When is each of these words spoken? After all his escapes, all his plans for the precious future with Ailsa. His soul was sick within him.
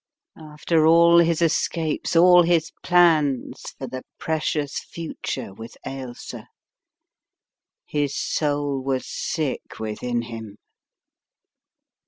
After 0.35 0.87
all 0.87 1.19
his 1.19 1.43
escapes, 1.43 2.15
all 2.15 2.41
his 2.41 2.71
plans 2.81 3.61
for 3.77 3.85
the 3.85 4.01
precious 4.17 4.79
future 4.79 5.53
with 5.53 5.77
Ailsa. 5.85 6.47
His 7.85 8.15
soul 8.17 8.81
was 8.81 9.05
sick 9.05 9.79
within 9.79 10.23
him. 10.23 10.57